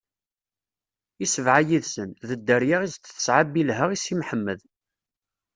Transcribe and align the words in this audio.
I 1.23 1.27
sebɛa 1.33 1.61
yid-sen, 1.67 2.09
d 2.27 2.29
dderya 2.39 2.77
i 2.83 2.89
s-d-tesɛa 2.93 3.43
Bilha 3.53 3.85
i 3.95 3.97
Si 3.99 4.15
Mḥemmed. 4.19 4.61